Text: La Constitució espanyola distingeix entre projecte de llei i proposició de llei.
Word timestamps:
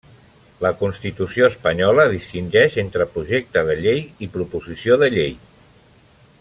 La 0.65 0.69
Constitució 0.77 1.49
espanyola 1.51 2.07
distingeix 2.15 2.79
entre 2.85 3.07
projecte 3.17 3.65
de 3.71 3.77
llei 3.83 4.03
i 4.29 4.33
proposició 4.39 4.99
de 5.05 5.15
llei. 5.17 5.37